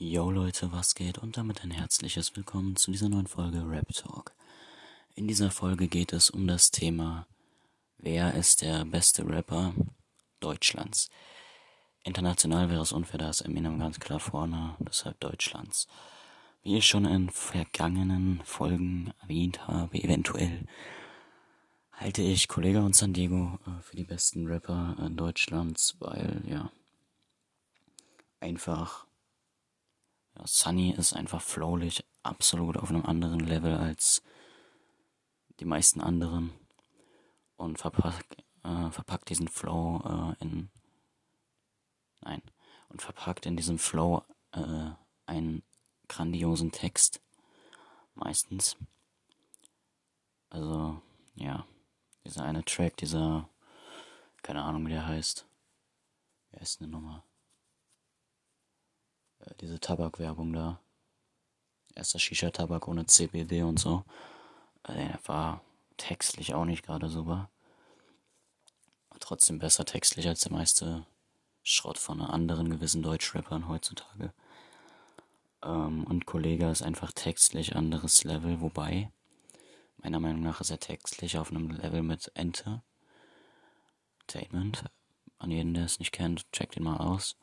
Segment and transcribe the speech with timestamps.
[0.00, 1.18] Yo Leute, was geht?
[1.18, 4.32] Und damit ein herzliches Willkommen zu dieser neuen Folge Rap Talk.
[5.16, 7.26] In dieser Folge geht es um das Thema,
[7.96, 9.74] wer ist der beste Rapper
[10.38, 11.10] Deutschlands?
[12.04, 15.88] International wäre es unfair, da ist Eminem ganz klar vorne, deshalb Deutschlands.
[16.62, 20.68] Wie ich schon in vergangenen Folgen erwähnt habe, eventuell
[21.90, 26.70] halte ich Kollega und San Diego äh, für die besten Rapper Deutschlands, weil ja
[28.38, 29.07] einfach
[30.38, 34.22] ja, Sunny ist einfach flowlich, absolut auf einem anderen Level als
[35.60, 36.52] die meisten anderen
[37.56, 40.70] und verpackt, äh, verpackt diesen Flow äh, in
[42.20, 42.42] nein
[42.88, 44.90] und verpackt in diesem Flow äh,
[45.26, 45.62] einen
[46.06, 47.20] grandiosen Text
[48.14, 48.76] meistens.
[50.50, 51.00] Also
[51.34, 51.66] ja
[52.24, 53.48] dieser eine Track dieser
[54.42, 55.46] keine Ahnung wie der heißt.
[56.50, 57.24] Wer ist eine Nummer
[59.60, 60.80] diese Tabakwerbung da.
[61.94, 64.04] Erster Shisha-Tabak ohne CBD und so.
[64.84, 65.62] Äh, der war
[65.96, 67.50] textlich auch nicht gerade super.
[69.20, 71.04] Trotzdem besser textlich als der meiste
[71.62, 74.32] Schrott von anderen gewissen Deutschrappern heutzutage.
[75.62, 79.10] Ähm, und Kollega ist einfach textlich anderes Level, wobei,
[79.98, 82.82] meiner Meinung nach ist er textlich auf einem Level mit Enter.
[84.20, 84.84] Entertainment.
[85.38, 87.36] An jeden, der es nicht kennt, checkt ihn mal aus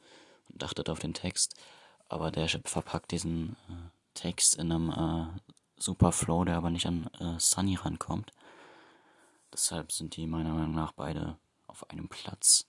[0.49, 1.55] und achtet auf den Text
[2.15, 5.39] aber der verpackt diesen äh, Text in einem äh,
[5.75, 8.31] super Flow, der aber nicht an äh, Sunny rankommt.
[9.51, 12.67] Deshalb sind die meiner Meinung nach beide auf einem Platz,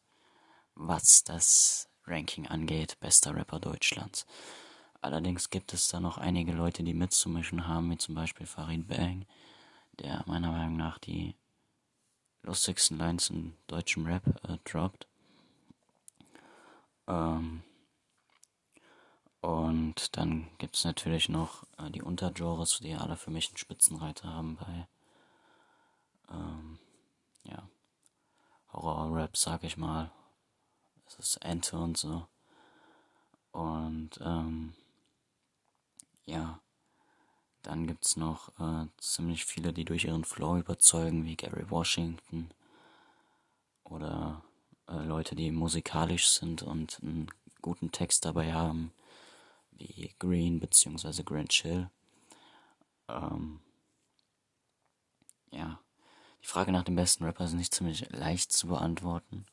[0.74, 4.26] was das Ranking angeht, bester Rapper Deutschlands.
[5.00, 9.26] Allerdings gibt es da noch einige Leute, die mitzumischen haben, wie zum Beispiel Farid Bang,
[10.00, 11.36] der meiner Meinung nach die
[12.42, 15.06] lustigsten Lines in deutschem Rap äh, droppt.
[17.06, 17.62] Ähm,
[19.46, 24.28] und dann gibt es natürlich noch äh, die Untergenres, die alle für mich einen Spitzenreiter
[24.28, 24.88] haben bei
[26.32, 26.80] ähm,
[27.44, 27.62] ja,
[28.72, 30.10] Horror-Rap, sag ich mal.
[31.06, 32.26] Es ist Ente und so.
[33.52, 34.74] Und ähm,
[36.24, 36.58] ja,
[37.62, 42.50] dann gibt es noch äh, ziemlich viele, die durch ihren Flow überzeugen, wie Gary Washington.
[43.84, 44.42] Oder
[44.88, 47.30] äh, Leute, die musikalisch sind und einen
[47.62, 48.90] guten Text dabei haben
[49.78, 51.22] wie Green bzw.
[51.22, 51.90] Grand Chill.
[53.08, 53.60] Ähm,
[55.50, 55.78] ja,
[56.42, 59.46] die Frage nach dem besten Rapper ist nicht ziemlich leicht zu beantworten.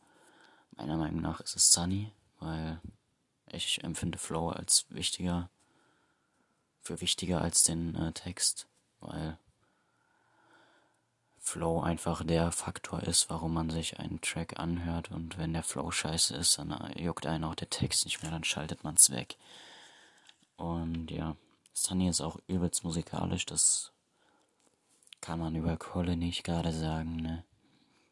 [0.75, 2.81] Meiner Meinung nach ist es Sunny, weil
[3.47, 5.49] ich empfinde Flow als wichtiger,
[6.81, 8.67] für wichtiger als den äh, Text,
[8.99, 9.37] weil
[11.39, 15.91] Flow einfach der Faktor ist, warum man sich einen Track anhört und wenn der Flow
[15.91, 19.37] scheiße ist, dann juckt einen auch der Text nicht mehr, dann schaltet man's weg.
[20.57, 21.35] Und ja,
[21.73, 23.91] Sunny ist auch übelst musikalisch, das
[25.21, 27.43] kann man über Kolle nicht gerade sagen, ne?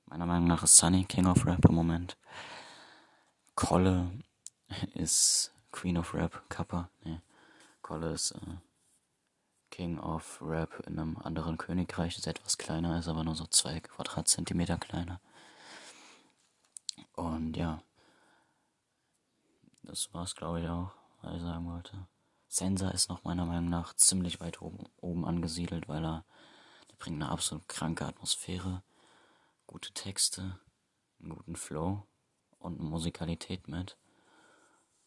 [0.06, 2.18] Meiner Meinung nach ist Sunny King of Rap im Moment.
[3.56, 4.12] Kolle
[4.94, 7.22] ist Queen of Rap, Kappa, ne?
[7.82, 8.58] Kolle ist äh,
[9.70, 13.80] King of Rap in einem anderen Königreich, das etwas kleiner ist, aber nur so zwei
[13.80, 15.20] Quadratzentimeter kleiner.
[17.14, 17.82] Und ja,
[19.84, 20.92] das war's, glaube ich, auch,
[21.22, 22.08] was ich sagen wollte.
[22.52, 26.26] Sensor ist noch meiner Meinung nach ziemlich weit oben, oben angesiedelt, weil er
[26.90, 28.84] der bringt eine absolut kranke Atmosphäre,
[29.68, 30.60] gute Texte,
[31.22, 32.04] einen guten Flow
[32.60, 33.96] und Musikalität mit.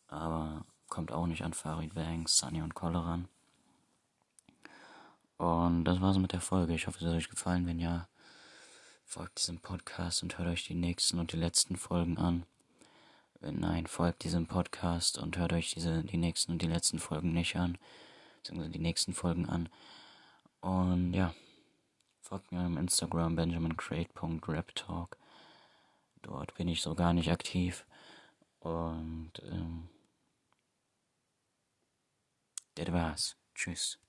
[0.09, 3.29] Aber kommt auch nicht an Farid Banks, Sunny und Kolle ran.
[5.37, 6.75] Und das war's mit der Folge.
[6.75, 7.67] Ich hoffe, es hat euch gefallen.
[7.67, 8.09] Wenn ja,
[9.05, 12.47] folgt diesem Podcast und hört euch die nächsten und die letzten Folgen an.
[13.53, 17.57] Nein, folgt diesem Podcast und hört euch diese, die nächsten und die letzten Folgen nicht
[17.57, 17.77] an,
[18.39, 19.69] beziehungsweise die nächsten Folgen an.
[20.61, 21.35] Und ja,
[22.23, 25.19] folgt mir auf Instagram benjamincrate.raptalk.
[26.23, 27.85] Dort bin ich so gar nicht aktiv.
[28.61, 29.91] Und ähm,
[32.77, 33.37] das war's.
[33.55, 33.99] Tschüss.